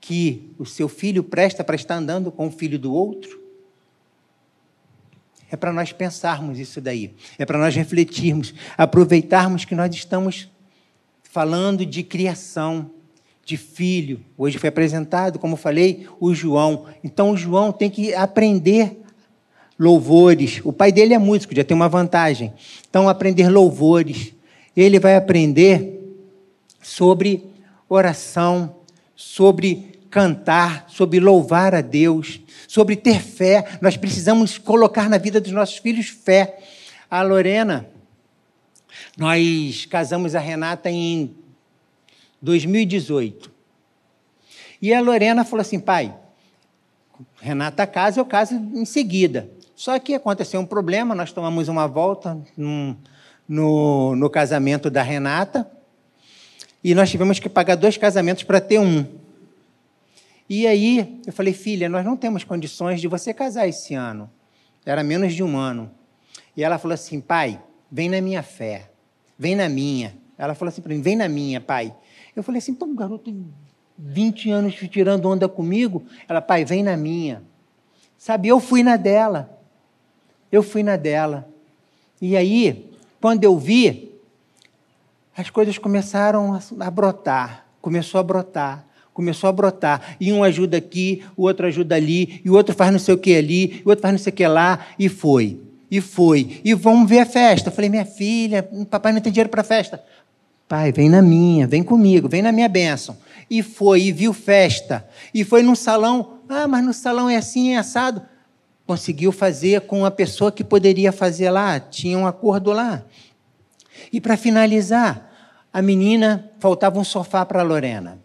[0.06, 3.40] que o seu filho presta para estar andando com o filho do outro?
[5.50, 10.50] É para nós pensarmos isso daí, é para nós refletirmos, aproveitarmos que nós estamos
[11.22, 12.90] falando de criação,
[13.46, 14.20] de filho.
[14.36, 16.84] Hoje foi apresentado, como falei, o João.
[17.02, 19.00] Então o João tem que aprender
[19.78, 20.60] louvores.
[20.64, 22.52] O pai dele é músico, já tem uma vantagem.
[22.90, 24.34] Então aprender louvores.
[24.76, 25.98] Ele vai aprender
[26.82, 27.42] sobre
[27.88, 28.76] oração,
[29.16, 33.78] sobre cantar, sobre louvar a Deus, sobre ter fé.
[33.80, 36.56] Nós precisamos colocar na vida dos nossos filhos fé.
[37.10, 37.90] A Lorena,
[39.18, 41.34] nós casamos a Renata em
[42.40, 43.50] 2018.
[44.80, 46.14] E a Lorena falou assim: pai,
[47.40, 49.50] Renata casa, eu caso em seguida.
[49.74, 52.96] Só que aconteceu um problema, nós tomamos uma volta num,
[53.48, 55.68] no, no casamento da Renata
[56.84, 59.23] e nós tivemos que pagar dois casamentos para ter um.
[60.48, 64.30] E aí eu falei, filha, nós não temos condições de você casar esse ano.
[64.84, 65.90] Era menos de um ano.
[66.56, 68.90] E ela falou assim, pai, vem na minha fé,
[69.38, 70.16] vem na minha.
[70.36, 71.94] Ela falou assim para mim, vem na minha, pai.
[72.36, 73.44] Eu falei assim, pô, garoto de
[73.96, 76.04] 20 anos tirando onda comigo.
[76.28, 77.42] Ela, pai, vem na minha.
[78.18, 79.58] Sabe, eu fui na dela.
[80.50, 81.48] Eu fui na dela.
[82.20, 84.12] E aí, quando eu vi,
[85.36, 87.66] as coisas começaram a brotar.
[87.80, 90.16] Começou a brotar começou a brotar.
[90.20, 93.18] E um ajuda aqui, o outro ajuda ali, e o outro faz não sei o
[93.18, 95.60] que ali, o outro faz não sei o que lá, e foi.
[95.90, 96.60] E foi.
[96.64, 97.68] E vamos ver a festa.
[97.70, 100.02] Eu falei, minha filha, papai não tem dinheiro para festa.
[100.68, 103.16] Pai, vem na minha, vem comigo, vem na minha bênção.
[103.48, 105.06] E foi, e viu festa.
[105.32, 108.20] E foi num salão, ah, mas no salão é assim, é assado.
[108.86, 113.04] Conseguiu fazer com a pessoa que poderia fazer lá, tinha um acordo lá.
[114.12, 115.30] E para finalizar,
[115.72, 118.23] a menina, faltava um sofá para a Lorena.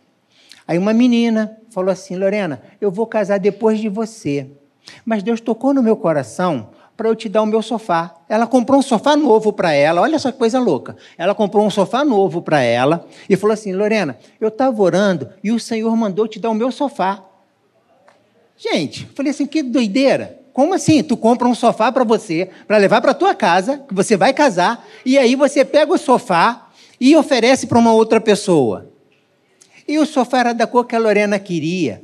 [0.70, 4.46] Aí uma menina falou assim: Lorena, eu vou casar depois de você.
[5.04, 8.14] Mas Deus tocou no meu coração para eu te dar o meu sofá.
[8.30, 10.96] Ela comprou um sofá novo para ela, olha essa coisa louca.
[11.18, 15.52] Ela comprou um sofá novo para ela e falou assim: Lorena, eu estava orando e
[15.52, 17.24] o Senhor mandou te dar o meu sofá.
[18.56, 20.40] Gente, falei assim: que doideira.
[20.54, 21.02] Como assim?
[21.02, 24.88] Tu compra um sofá para você, para levar para tua casa, que você vai casar,
[25.04, 26.68] e aí você pega o sofá
[27.02, 28.99] e oferece para uma outra pessoa.
[29.90, 32.04] E o sofá era da cor que a Lorena queria.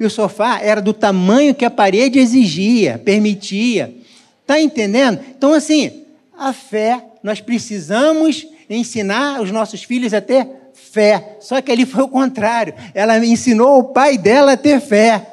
[0.00, 3.94] E o sofá era do tamanho que a parede exigia, permitia.
[4.40, 5.20] Está entendendo?
[5.36, 11.36] Então, assim, a fé, nós precisamos ensinar os nossos filhos a ter fé.
[11.38, 12.72] Só que ali foi o contrário.
[12.94, 15.26] Ela ensinou o pai dela a ter fé.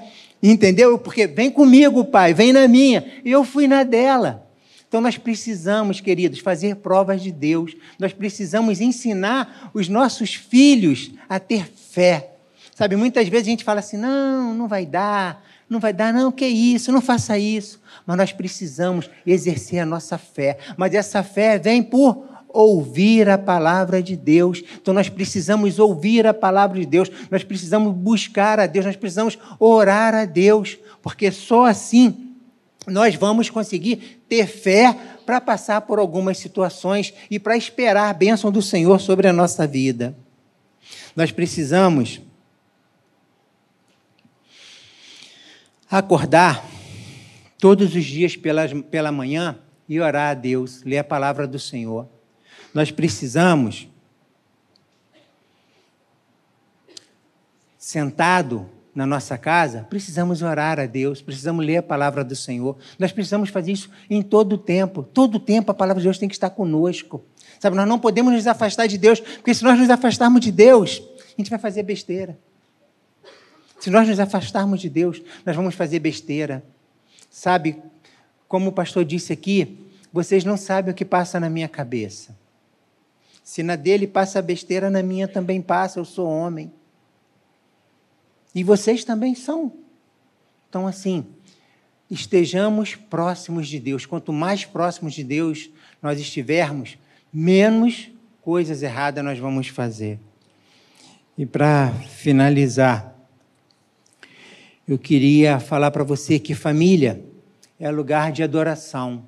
[0.43, 0.99] Entendeu?
[0.99, 3.05] Porque vem comigo, pai, vem na minha.
[3.23, 4.42] E eu fui na dela.
[4.93, 7.75] Então nós precisamos, queridos, fazer provas de Deus.
[7.97, 12.35] Nós precisamos ensinar os nossos filhos a ter fé.
[12.75, 16.31] Sabe, muitas vezes a gente fala assim: não, não vai dar, não vai dar, não,
[16.31, 17.81] que isso, não faça isso.
[18.05, 20.59] Mas nós precisamos exercer a nossa fé.
[20.77, 24.61] Mas essa fé vem por ouvir a palavra de Deus.
[24.79, 29.39] Então nós precisamos ouvir a palavra de Deus, nós precisamos buscar a Deus, nós precisamos
[29.59, 32.32] orar a Deus, porque só assim
[32.87, 38.51] nós vamos conseguir ter fé para passar por algumas situações e para esperar a bênção
[38.51, 40.15] do Senhor sobre a nossa vida.
[41.15, 42.21] Nós precisamos
[45.89, 46.65] acordar
[47.57, 49.57] todos os dias pela, pela manhã
[49.87, 52.07] e orar a Deus, ler a palavra do Senhor.
[52.73, 53.87] Nós precisamos,
[57.77, 62.77] sentado na nossa casa, precisamos orar a Deus, precisamos ler a palavra do Senhor.
[62.99, 65.01] Nós precisamos fazer isso em todo o tempo.
[65.01, 67.23] Todo o tempo a palavra de Deus tem que estar conosco.
[67.59, 71.01] Sabe, nós não podemos nos afastar de Deus, porque se nós nos afastarmos de Deus,
[71.25, 72.37] a gente vai fazer besteira.
[73.79, 76.63] Se nós nos afastarmos de Deus, nós vamos fazer besteira.
[77.29, 77.81] Sabe,
[78.47, 82.35] como o pastor disse aqui, vocês não sabem o que passa na minha cabeça.
[83.43, 86.71] Se na dele passa besteira, na minha também passa, eu sou homem.
[88.53, 89.73] E vocês também são.
[90.69, 91.25] Então, assim,
[92.09, 94.05] estejamos próximos de Deus.
[94.05, 95.69] Quanto mais próximos de Deus
[96.01, 96.97] nós estivermos,
[97.31, 98.09] menos
[98.41, 100.19] coisas erradas nós vamos fazer.
[101.37, 103.15] E para finalizar,
[104.87, 107.23] eu queria falar para você que família
[107.79, 109.27] é lugar de adoração.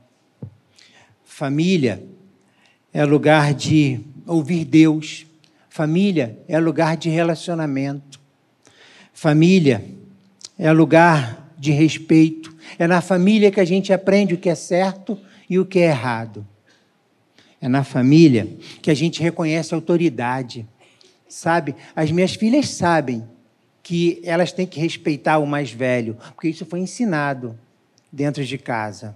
[1.23, 2.05] Família
[2.93, 5.25] é lugar de ouvir Deus.
[5.69, 8.19] Família é lugar de relacionamento.
[9.17, 9.81] Família
[10.59, 12.53] é lugar de respeito.
[12.77, 15.17] É na família que a gente aprende o que é certo
[15.49, 16.45] e o que é errado.
[17.61, 18.45] É na família
[18.81, 20.67] que a gente reconhece a autoridade.
[21.29, 21.77] Sabe?
[21.95, 23.23] As minhas filhas sabem
[23.81, 27.57] que elas têm que respeitar o mais velho, porque isso foi ensinado
[28.11, 29.15] dentro de casa.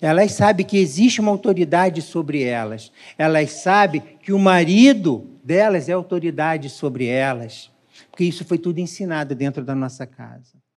[0.00, 2.90] Elas sabem que existe uma autoridade sobre elas.
[3.18, 7.69] Elas sabem que o marido delas é autoridade sobre elas
[8.08, 10.59] porque isso foi tudo ensinado dentro da nossa casa.